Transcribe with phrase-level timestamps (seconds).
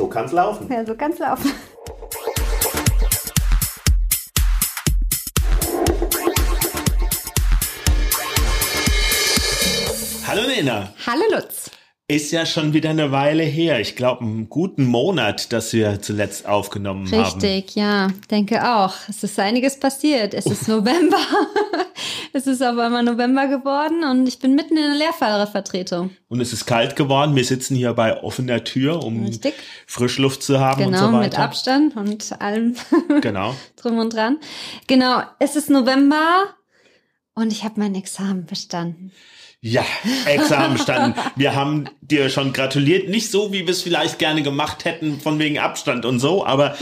[0.00, 0.66] So kann's laufen.
[0.72, 1.52] Ja, so kann's laufen.
[10.26, 10.94] Hallo Nena.
[11.06, 11.70] Hallo Lutz.
[12.08, 13.78] Ist ja schon wieder eine Weile her.
[13.78, 17.22] Ich glaube, einen guten Monat, dass wir zuletzt aufgenommen haben.
[17.22, 18.94] Richtig, ja, denke auch.
[19.06, 20.32] Es ist einiges passiert.
[20.32, 21.18] Es ist November.
[22.32, 26.10] Es ist auf einmal November geworden und ich bin mitten in der Lehrfahrervertretung.
[26.28, 27.34] Und es ist kalt geworden.
[27.36, 29.54] Wir sitzen hier bei offener Tür, um Richtig.
[29.86, 31.42] Frischluft zu haben Genau, und so mit weiter.
[31.42, 32.76] Abstand und allem
[33.20, 33.54] Genau.
[33.76, 34.38] drum und dran.
[34.86, 36.46] Genau, es ist November
[37.34, 39.12] und ich habe mein Examen bestanden.
[39.62, 39.84] Ja,
[40.24, 41.20] Examen standen.
[41.36, 43.10] Wir haben dir schon gratuliert.
[43.10, 46.76] Nicht so, wie wir es vielleicht gerne gemacht hätten, von wegen Abstand und so, aber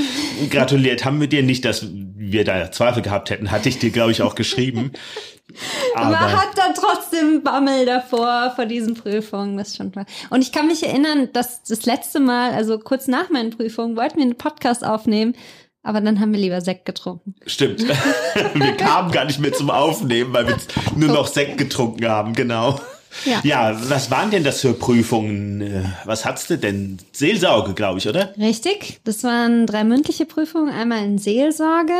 [0.49, 1.85] gratuliert haben wir dir nicht, dass
[2.33, 3.51] wir da Zweifel gehabt hätten.
[3.51, 4.93] Hatte ich dir, glaube ich, auch geschrieben.
[5.95, 10.05] Man Aber hat dann trotzdem Bammel davor, vor diesen Prüfungen, das ist schon klar.
[10.31, 14.17] Und ich kann mich erinnern, dass das letzte Mal, also kurz nach meinen Prüfungen, wollten
[14.17, 15.35] wir einen Podcast aufnehmen,
[15.83, 17.35] aber dann haben wir lieber Sekt getrunken.
[17.47, 17.83] stimmt.
[18.55, 20.57] wir kamen gar nicht mehr zum Aufnehmen, weil wir
[20.95, 22.79] nur noch Sekt getrunken haben, genau.
[23.25, 23.41] Ja.
[23.43, 25.93] Ja, was waren denn das für Prüfungen?
[26.05, 26.99] Was hattest du denn?
[27.13, 28.33] Seelsorge, glaube ich, oder?
[28.39, 31.99] Richtig, das waren drei mündliche Prüfungen, einmal in Seelsorge,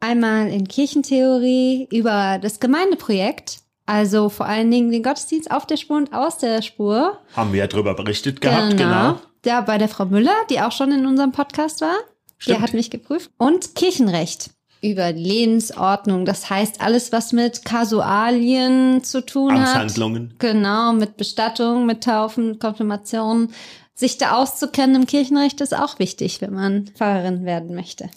[0.00, 5.96] einmal in Kirchentheorie über das Gemeindeprojekt, also vor allen Dingen den Gottesdienst auf der Spur
[5.96, 7.18] und aus der Spur.
[7.34, 9.20] Haben wir ja drüber berichtet gehabt, genau.
[9.44, 11.96] Ja, bei der Frau Müller, die auch schon in unserem Podcast war.
[12.36, 12.56] Stimmt.
[12.56, 13.30] Der hat mich geprüft.
[13.38, 14.50] Und Kirchenrecht
[14.82, 16.24] über Lebensordnung.
[16.24, 19.68] Das heißt, alles, was mit Kasualien zu tun hat.
[19.68, 20.34] Amtshandlungen.
[20.38, 23.52] Genau, mit Bestattung, mit Taufen, Konfirmationen.
[23.94, 28.08] Sich da auszukennen im Kirchenrecht ist auch wichtig, wenn man Pfarrerin werden möchte.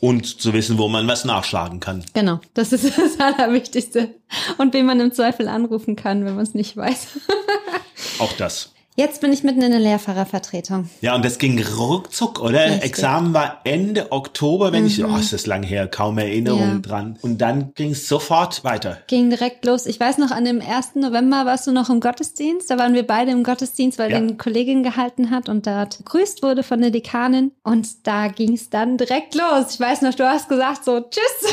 [0.00, 2.04] Und zu wissen, wo man was nachschlagen kann.
[2.12, 4.14] Genau, das ist das Allerwichtigste.
[4.58, 7.20] Und wen man im Zweifel anrufen kann, wenn man es nicht weiß.
[8.18, 8.73] Auch das.
[8.96, 10.88] Jetzt bin ich mitten in der Lehrfahrervertretung.
[11.00, 12.60] Ja, und das ging ruckzuck, oder?
[12.66, 12.76] Richtig.
[12.76, 12.82] Mhm.
[12.86, 16.78] Examen war Ende Oktober, wenn ich, oh, ist das lang her, kaum Erinnerungen Ja.
[16.78, 17.18] dran.
[17.20, 18.98] Und dann ging es sofort weiter.
[19.08, 19.86] Ging direkt los.
[19.86, 20.94] Ich weiß noch, an dem 1.
[20.94, 22.70] November warst du noch im Gottesdienst.
[22.70, 24.20] Da waren wir beide im Gottesdienst, weil Ja.
[24.20, 27.50] den Kollegin gehalten hat und dort begrüßt wurde von der Dekanin.
[27.64, 29.74] Und da ging es dann direkt los.
[29.74, 31.52] Ich weiß noch, du hast gesagt so, tschüss.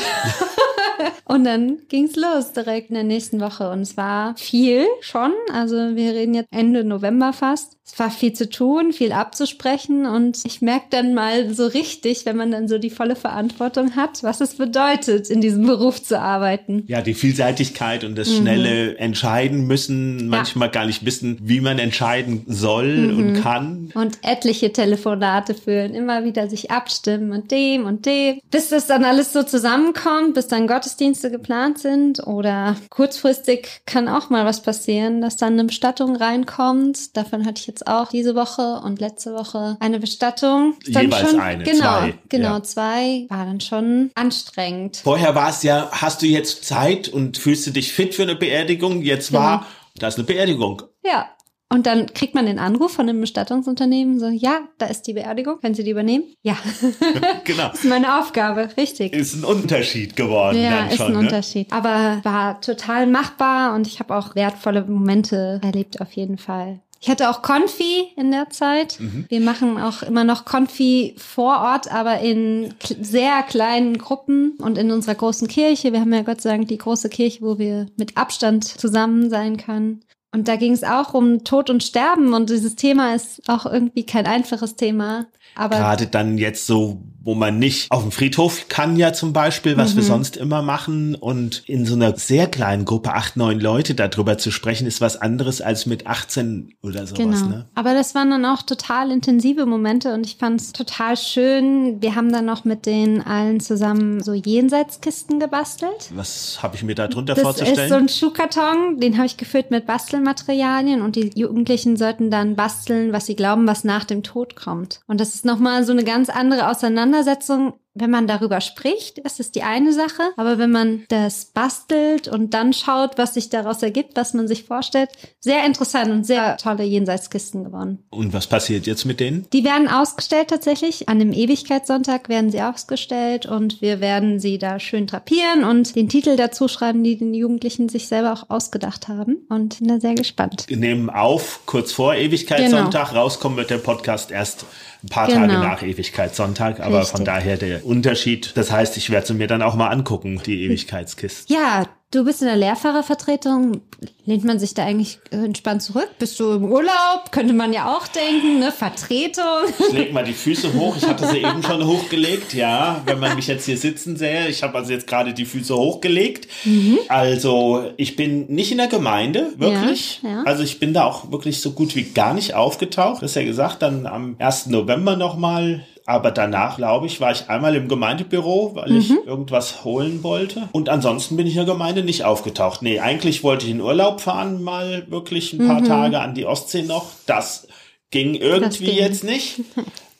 [1.24, 3.70] und dann ging es los direkt in der nächsten Woche.
[3.70, 5.32] Und es war viel schon.
[5.52, 7.76] Also wir reden jetzt Ende November fast.
[7.84, 10.06] Es war viel zu tun, viel abzusprechen.
[10.06, 14.22] Und ich merke dann mal so richtig, wenn man dann so die volle Verantwortung hat,
[14.22, 16.84] was es bedeutet, in diesem Beruf zu arbeiten.
[16.86, 18.34] Ja, die Vielseitigkeit und das Mhm.
[18.36, 23.34] schnelle Entscheiden müssen, manchmal gar nicht wissen, wie man entscheiden soll und Mhm.
[23.42, 23.92] kann.
[23.94, 29.04] und etliche Telefonate führen, immer wieder sich abstimmen und dem und dem, bis das dann
[29.04, 35.22] alles so zusammenkommt, bis dann Gottesdienste geplant sind oder kurzfristig kann auch mal was passieren,
[35.22, 37.16] dass dann eine Bestattung reinkommt.
[37.16, 40.74] Davon hatte ich jetzt auch diese Woche und letzte Woche eine Bestattung.
[40.84, 42.62] Jeweils schon, eine, genau, zwei, Genau, ja.
[42.62, 43.26] zwei.
[43.30, 44.98] War dann schon anstrengend.
[44.98, 48.36] Vorher war es ja, hast du jetzt Zeit und fühlst du dich fit für eine
[48.36, 49.00] Beerdigung?
[49.00, 49.40] Jetzt Genau.
[49.40, 49.66] war,
[49.96, 50.82] da ist eine Beerdigung.
[51.04, 51.30] Ja.
[51.72, 55.58] Und dann kriegt man den Anruf von einem Bestattungsunternehmen, so, ja, da ist die Beerdigung,
[55.60, 56.24] können Sie die übernehmen?
[56.42, 56.56] Ja.
[57.44, 57.68] genau.
[57.68, 59.14] Das ist meine Aufgabe, richtig.
[59.14, 61.06] Ist ein Unterschied geworden Ja, ist schon.
[61.06, 61.18] ein ne?
[61.20, 61.72] Unterschied.
[61.72, 66.80] Aber war total machbar und ich habe auch wertvolle Momente erlebt auf jeden Fall.
[67.00, 69.00] Ich hatte auch Konfi in der Zeit.
[69.00, 69.24] Mhm.
[69.28, 74.92] Wir machen auch immer noch Konfi vor Ort, aber in sehr kleinen Gruppen und in
[74.92, 75.92] unserer großen Kirche.
[75.92, 79.56] Wir haben ja Gott sei Dank die große Kirche, wo wir mit Abstand zusammen sein
[79.56, 80.04] können.
[80.34, 84.06] Und da ging es auch um Tod und Sterben und dieses Thema ist auch irgendwie
[84.06, 85.26] kein einfaches Thema.
[85.54, 89.76] Aber Gerade dann jetzt so, wo man nicht auf dem Friedhof kann ja zum Beispiel,
[89.76, 89.96] was Mhm.
[89.96, 91.14] wir sonst immer machen.
[91.14, 95.20] Und in so einer sehr kleinen Gruppe, acht, neun Leute darüber zu sprechen, ist was
[95.20, 97.18] anderes als mit 18 oder sowas.
[97.18, 97.46] Genau.
[97.46, 97.66] Ne?
[97.74, 102.00] Aber das waren dann auch total intensive Momente und ich fand es total schön.
[102.02, 106.10] Wir haben dann noch mit denen allen zusammen so Jenseitskisten gebastelt.
[106.14, 107.92] Was habe ich mir da drunter Das ist so vorzustellen?
[108.04, 113.26] ein Schuhkarton, den habe ich gefüllt mit Bastelmaterialien und die Jugendlichen sollten dann basteln, was
[113.26, 115.00] sie glauben, was nach dem Tod kommt.
[115.06, 117.11] Und das ist nochmal so eine ganz andere Auseinandersetzung.
[117.12, 122.26] Auseinandersetzung wenn man darüber spricht, ist es die eine Sache, aber wenn man das bastelt
[122.26, 125.10] und dann schaut, was sich daraus ergibt, was man sich vorstellt,
[125.40, 128.04] sehr interessant und sehr tolle Jenseitskisten gewonnen.
[128.10, 129.46] Und was passiert jetzt mit denen?
[129.52, 131.08] Die werden ausgestellt tatsächlich.
[131.08, 136.08] An dem Ewigkeitssonntag werden sie ausgestellt und wir werden sie da schön drapieren und den
[136.08, 139.46] Titel dazu schreiben, die den Jugendlichen sich selber auch ausgedacht haben.
[139.48, 140.64] Und bin da sehr gespannt.
[140.68, 143.14] Wir nehmen auf, kurz vor Ewigkeitssonntag.
[143.14, 144.64] Rauskommen wird der Podcast erst
[145.04, 145.40] ein paar Genau.
[145.40, 146.80] Tage nach Ewigkeitssonntag.
[146.80, 147.24] Aber von Richtig.
[147.24, 148.52] daher der Unterschied.
[148.54, 151.52] Das heißt, ich werde sie mir dann auch mal angucken, die Ewigkeitskiste.
[151.52, 153.80] Ja, Du bist in der Lehrfahrervertretung.
[154.26, 156.10] Lehnt man sich da eigentlich entspannt zurück?
[156.18, 157.30] Bist du im Urlaub?
[157.30, 158.70] Könnte man ja auch denken, ne?
[158.70, 159.64] Vertretung.
[159.78, 160.94] Ich leg mal die Füße hoch.
[160.98, 163.00] Ich hatte sie eben schon hochgelegt, ja.
[163.06, 164.48] Wenn man mich jetzt hier sitzen sähe.
[164.48, 166.48] Ich habe also jetzt gerade die Füße hochgelegt.
[166.64, 166.98] Mhm.
[167.08, 170.20] Also ich bin nicht in der Gemeinde, wirklich.
[170.22, 170.42] Ja, ja.
[170.44, 173.22] Also ich bin da auch wirklich so gut wie gar nicht aufgetaucht.
[173.22, 174.66] Das ist ja gesagt, dann am 1.
[174.66, 178.98] November nochmal aber danach, glaube ich, war ich einmal im Gemeindebüro, weil mhm.
[178.98, 180.68] ich irgendwas holen wollte.
[180.72, 182.82] Und ansonsten bin ich in der Gemeinde nicht aufgetaucht.
[182.82, 185.86] Nee, eigentlich wollte ich in Urlaub fahren, mal wirklich ein paar mhm.
[185.86, 187.06] Tage an die Ostsee noch.
[187.26, 187.68] Das
[188.10, 189.04] ging irgendwie das ging.
[189.04, 189.60] jetzt nicht.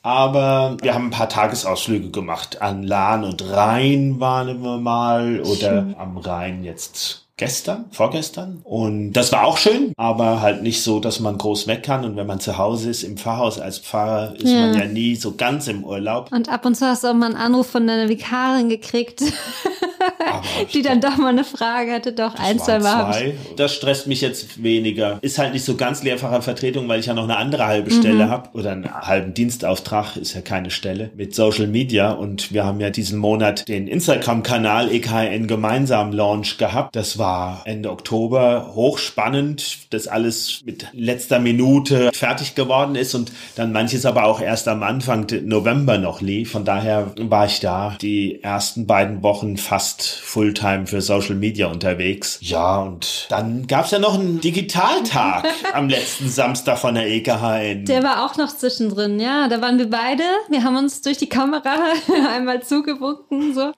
[0.02, 2.60] Aber wir haben ein paar Tagesausflüge gemacht.
[2.60, 5.94] An Lahn und Rhein waren wir mal oder Schön.
[5.96, 8.60] am Rhein jetzt gestern, vorgestern.
[8.64, 12.04] Und das war auch schön, aber halt nicht so, dass man groß weg kann.
[12.04, 14.60] Und wenn man zu Hause ist im Pfarrhaus als Pfarrer, ist ja.
[14.60, 16.30] man ja nie so ganz im Urlaub.
[16.32, 19.22] Und ab und zu hast du auch mal einen Anruf von deiner Vikarin gekriegt.
[20.74, 23.12] die dann doch mal eine Frage hatte, doch ein, zwei Mal.
[23.12, 23.34] Zwei.
[23.56, 25.18] Das stresst mich jetzt weniger.
[25.22, 28.30] Ist halt nicht so ganz Lehrfachervertretung, weil ich ja noch eine andere halbe Stelle mhm.
[28.30, 32.12] habe oder einen halben Dienstauftrag, ist ja keine Stelle, mit Social Media.
[32.12, 36.96] Und wir haben ja diesen Monat den Instagram-Kanal EKN gemeinsam Launch gehabt.
[36.96, 43.72] Das war Ende Oktober hochspannend, dass alles mit letzter Minute fertig geworden ist und dann
[43.72, 46.52] manches aber auch erst am Anfang November noch lief.
[46.52, 52.38] Von daher war ich da die ersten beiden Wochen fast Fulltime für Social Media unterwegs.
[52.40, 57.84] Ja, und dann gab es ja noch einen Digitaltag am letzten Samstag von der EKHN.
[57.84, 59.48] Der war auch noch zwischendrin, ja.
[59.48, 60.24] Da waren wir beide.
[60.48, 61.76] Wir haben uns durch die Kamera
[62.34, 63.72] einmal zugewunken, so.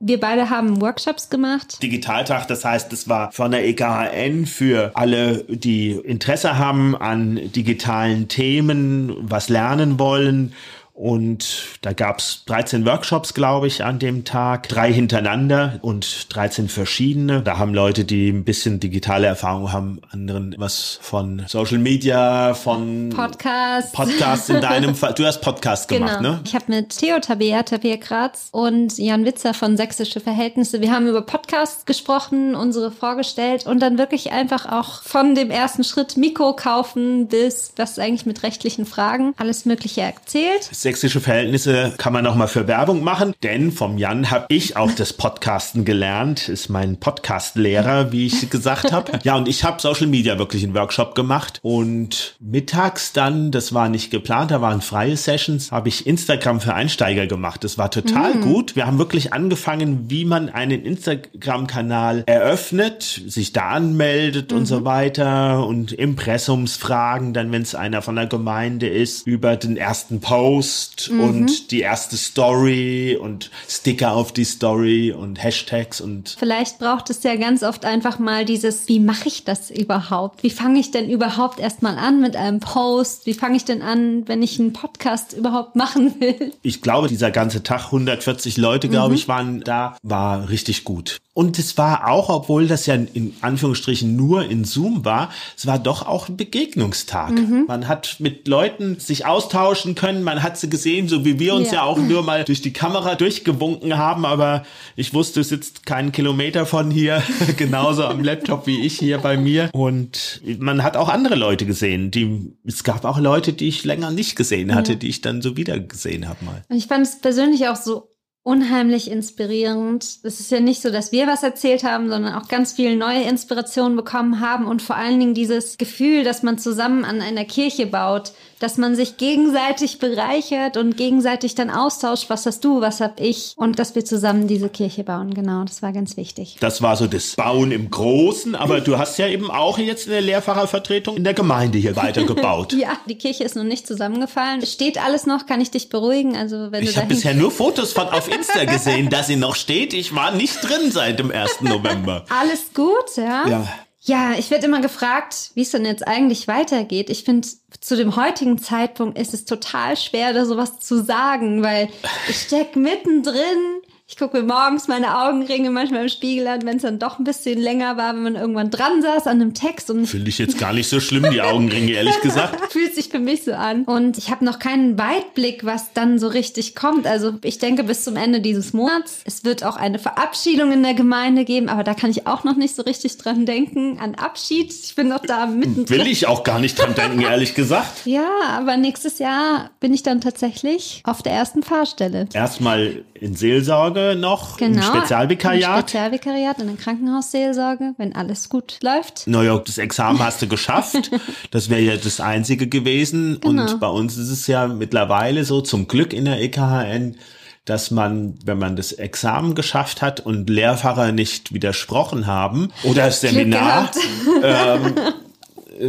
[0.00, 1.82] Wir beide haben Workshops gemacht.
[1.82, 8.28] Digitaltag, das heißt, es war von der EKHN für alle, die Interesse haben an digitalen
[8.28, 10.52] Themen, was lernen wollen
[10.94, 14.68] und da gab's 13 Workshops, glaube ich, an dem Tag.
[14.68, 17.42] Drei hintereinander und 13 verschiedene.
[17.42, 23.10] Da haben Leute, die ein bisschen digitale Erfahrung haben, anderen was von Social Media, von
[23.10, 23.90] Podcasts.
[23.90, 25.14] Podcasts in deinem Fall.
[25.14, 26.34] Du hast Podcast gemacht, genau.
[26.34, 26.40] ne?
[26.44, 31.08] Ich habe mit Theo Tabea, Tabea Graz und Jan Witzer von Sächsische Verhältnisse, wir haben
[31.08, 36.54] über Podcasts gesprochen, unsere vorgestellt und dann wirklich einfach auch von dem ersten Schritt Mikro
[36.54, 42.34] kaufen bis was eigentlich mit rechtlichen Fragen, alles Mögliche erzählt sächsische Verhältnisse kann man noch
[42.34, 46.98] mal für Werbung machen, denn vom Jan habe ich auch das Podcasten gelernt, ist mein
[46.98, 49.12] Podcast-Lehrer, wie ich gesagt habe.
[49.22, 53.88] Ja, und ich habe Social Media wirklich einen Workshop gemacht und mittags dann, das war
[53.88, 57.64] nicht geplant, da waren freie Sessions, habe ich Instagram für Einsteiger gemacht.
[57.64, 58.40] Das war total mhm.
[58.42, 58.76] gut.
[58.76, 64.58] Wir haben wirklich angefangen, wie man einen Instagram-Kanal eröffnet, sich da anmeldet mhm.
[64.58, 64.84] und so mhm.
[64.84, 70.73] weiter und Impressumsfragen, dann wenn es einer von der Gemeinde ist, über den ersten Post
[70.74, 71.20] Post mhm.
[71.20, 76.36] und die erste Story und Sticker auf die Story und Hashtags und.
[76.38, 80.42] Vielleicht braucht es ja ganz oft einfach mal dieses, wie mache ich das überhaupt?
[80.42, 83.26] Wie fange ich denn überhaupt erstmal an mit einem Post?
[83.26, 86.52] Wie fange ich denn an, wenn ich einen Podcast überhaupt machen will?
[86.62, 89.14] Ich glaube, dieser ganze Tag, 140 Leute, glaube mhm.
[89.14, 91.20] ich, waren da, war richtig gut.
[91.34, 95.80] Und es war auch, obwohl das ja in Anführungsstrichen nur in Zoom war, es war
[95.80, 97.32] doch auch ein Begegnungstag.
[97.32, 97.64] Mhm.
[97.66, 101.68] Man hat mit Leuten sich austauschen können, man hat sie gesehen, so wie wir uns
[101.68, 104.64] ja, ja auch nur mal durch die Kamera durchgewunken haben, aber
[104.96, 107.22] ich wusste, du sitzt keinen Kilometer von hier,
[107.56, 109.70] genauso am Laptop wie ich hier bei mir.
[109.72, 114.10] Und man hat auch andere Leute gesehen, die, es gab auch Leute, die ich länger
[114.10, 114.98] nicht gesehen hatte, ja.
[114.98, 116.62] die ich dann so wieder gesehen habe mal.
[116.70, 120.04] Ich fand es persönlich auch so unheimlich inspirierend.
[120.22, 123.22] Es ist ja nicht so, dass wir was erzählt haben, sondern auch ganz viel neue
[123.22, 127.86] Inspirationen bekommen haben und vor allen Dingen dieses Gefühl, dass man zusammen an einer Kirche
[127.86, 133.20] baut, dass man sich gegenseitig bereichert und gegenseitig dann austauscht, was hast du, was hab
[133.20, 135.34] ich und dass wir zusammen diese Kirche bauen.
[135.34, 136.56] Genau, das war ganz wichtig.
[136.60, 140.12] Das war so das Bauen im Großen, aber du hast ja eben auch jetzt in
[140.12, 142.72] der Lehrfahrervertretung in der Gemeinde hier weitergebaut.
[142.78, 144.64] ja, die Kirche ist noch nicht zusammengefallen.
[144.64, 146.36] Steht alles noch, kann ich dich beruhigen.
[146.36, 149.94] Also wenn ich habe bisher nur Fotos von auf Insta gesehen, dass sie noch steht.
[149.94, 151.62] Ich war nicht drin seit dem 1.
[151.62, 152.24] November.
[152.40, 153.46] Alles gut, ja?
[153.48, 153.68] Ja.
[154.06, 157.08] Ja, ich werde immer gefragt, wie es denn jetzt eigentlich weitergeht.
[157.08, 157.48] Ich finde,
[157.80, 161.88] zu dem heutigen Zeitpunkt ist es total schwer, da sowas zu sagen, weil
[162.28, 166.82] ich steck mittendrin ich gucke mir morgens meine Augenringe manchmal im Spiegel an, wenn es
[166.82, 169.88] dann doch ein bisschen länger war, wenn man irgendwann dran saß an einem Text.
[169.90, 172.60] und Finde ich jetzt gar nicht so schlimm, die Augenringe, ehrlich gesagt.
[172.70, 173.84] Fühlt sich für mich so an.
[173.84, 177.06] Und ich habe noch keinen Weitblick, was dann so richtig kommt.
[177.06, 179.22] Also ich denke bis zum Ende dieses Monats.
[179.24, 182.56] Es wird auch eine Verabschiedung in der Gemeinde geben, aber da kann ich auch noch
[182.56, 183.98] nicht so richtig dran denken.
[184.00, 184.70] An Abschied.
[184.70, 185.88] Ich bin noch da mittendrin.
[185.88, 188.02] Will ich auch gar nicht dran denken, ehrlich gesagt.
[188.14, 192.28] Ja, aber nächstes Jahr bin ich dann tatsächlich auf der ersten Fahrstelle.
[192.34, 194.78] Erstmal in Seelsorge Seelsorge noch, Genau.
[194.78, 195.74] im Spezialvikariat.
[195.76, 199.26] Im Spezialvikariat in der Krankenhausseelsorge, wenn alles gut läuft.
[199.26, 201.10] Naja, das Examen hast du geschafft.
[201.50, 203.38] Das wäre ja das Einzige gewesen.
[203.40, 203.62] Genau.
[203.62, 207.16] Und bei uns ist es ja mittlerweile so, zum Glück in der EKHN,
[207.64, 213.20] dass man, wenn man das Examen geschafft hat und Lehrfahrer nicht widersprochen haben oder das
[213.20, 215.14] Seminar, gehabt.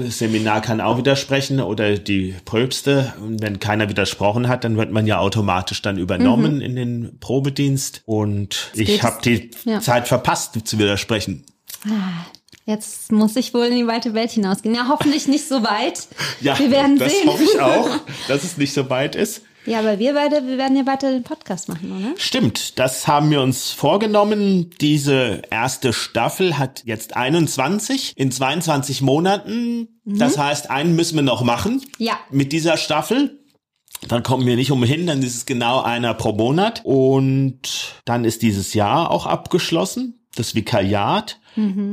[0.09, 3.13] Seminar kann auch widersprechen oder die Pröbste.
[3.21, 8.01] Und wenn keiner widersprochen hat, dann wird man ja automatisch dann übernommen in den Probedienst.
[8.05, 9.79] Und ich geht's- habe die ja.
[9.81, 11.45] Zeit verpasst zu widersprechen.
[12.65, 14.73] Jetzt muss ich wohl in die weite Welt hinausgehen.
[14.73, 16.07] Ja, hoffentlich nicht so weit.
[16.41, 17.27] Ja, wir werden das sehen.
[17.29, 17.89] hoffe ich auch,
[18.27, 19.41] dass es nicht so weit ist.
[19.65, 22.13] Ja, aber wir beide, wir werden ja weiter den Podcast machen, oder?
[22.17, 24.69] Stimmt, das haben wir uns vorgenommen.
[24.79, 29.87] Diese erste Staffel hat jetzt 21 in 22 Monaten.
[30.05, 31.81] Das heißt, einen müssen wir noch machen.
[31.97, 32.13] Ja.
[32.29, 33.39] Mit dieser Staffel.
[34.07, 36.81] Dann kommen wir nicht umhin, dann ist es genau einer pro Monat.
[36.83, 37.59] Und
[38.03, 41.39] dann ist dieses Jahr auch abgeschlossen, das Vikariat.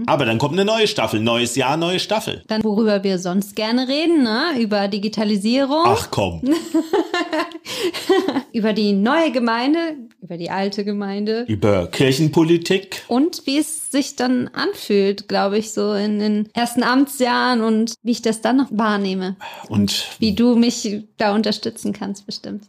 [0.06, 2.42] Aber dann kommt eine neue Staffel, neues Jahr, neue Staffel.
[2.48, 4.58] Dann, worüber wir sonst gerne reden, ne?
[4.58, 6.42] über Digitalisierung, Ach komm,
[8.52, 13.02] über die neue Gemeinde, über die alte Gemeinde über Kirchenpolitik.
[13.08, 18.12] und wie es sich dann anfühlt, glaube ich, so in den ersten Amtsjahren und wie
[18.12, 19.36] ich das dann noch wahrnehme.
[19.68, 22.64] Und Wie du mich da unterstützen kannst, bestimmt.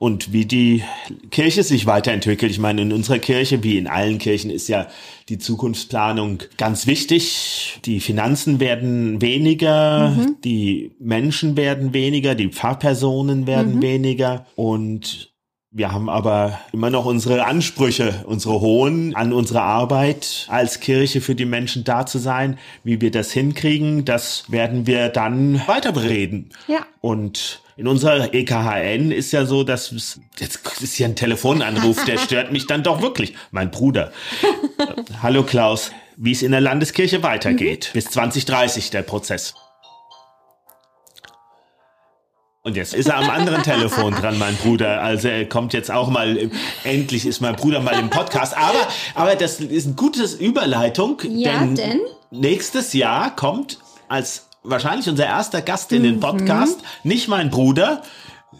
[0.00, 0.82] Und wie die
[1.30, 2.50] Kirche sich weiterentwickelt.
[2.50, 4.86] Ich meine, in unserer Kirche, wie in allen Kirchen, ist ja
[5.28, 7.78] die Zukunftsplanung ganz wichtig.
[7.84, 15.34] Die Finanzen werden weniger, die Menschen werden weniger, die Pfarrpersonen werden weniger und
[15.70, 21.34] wir haben aber immer noch unsere Ansprüche, unsere hohen an unsere Arbeit als Kirche für
[21.34, 22.58] die Menschen da zu sein.
[22.82, 26.48] Wie wir das hinkriegen, das werden wir dann weiter bereden.
[26.66, 26.86] Ja.
[27.00, 32.52] Und in unserer EKHN ist ja so, dass jetzt ist hier ein Telefonanruf, der stört
[32.52, 33.34] mich dann doch wirklich.
[33.52, 34.12] Mein Bruder.
[35.22, 37.88] Hallo Klaus, wie es in der Landeskirche weitergeht.
[37.94, 39.54] Bis 2030 der Prozess.
[42.62, 45.00] Und jetzt ist er am anderen Telefon dran, mein Bruder.
[45.00, 46.50] Also er kommt jetzt auch mal,
[46.84, 48.54] endlich ist mein Bruder mal im Podcast.
[48.58, 52.02] Aber, aber das ist eine gute Überleitung, Ja, denn?
[52.30, 58.02] nächstes Jahr kommt als wahrscheinlich unser erster Gast in den Podcast nicht mein Bruder,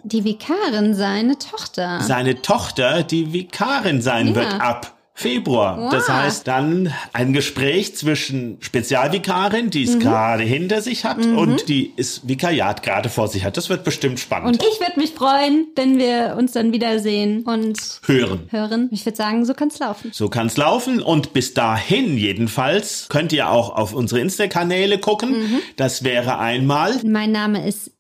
[0.02, 2.00] Die Vikarin, seine Tochter.
[2.00, 4.34] seine Tochter, die Vikarin sein Ja.
[4.36, 5.90] wird ab Februar.
[5.90, 6.14] Das Wow.
[6.14, 9.92] heißt dann ein Gespräch zwischen Spezialvikarin, die Mhm.
[9.92, 13.56] es gerade hinter sich hat und die es Vikariat gerade vor sich hat.
[13.56, 14.48] Das wird bestimmt spannend.
[14.48, 18.48] und ich würde mich freuen, wenn wir uns dann wiedersehen und hören.
[18.50, 18.88] hören.
[18.92, 20.10] Ich würde sagen, so kann's laufen.
[20.12, 25.30] So kann's laufen und bis dahin jedenfalls könnt ihr auch auf unsere Insta-Kanäle gucken.
[25.30, 25.58] Mhm.
[25.76, 27.90] Das wäre einmal Mein Name ist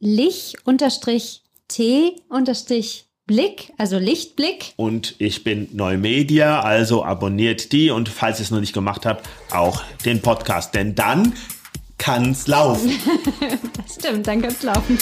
[3.30, 4.72] Lich-T-Blick, also Lichtblick.
[4.76, 9.28] und ich bin Neumedia, also abonniert die und falls ihr es noch nicht gemacht habt,
[9.52, 11.34] auch den Podcast, denn dann
[11.96, 12.90] kann's laufen.
[13.76, 14.98] Das stimmt, dann kann's laufen.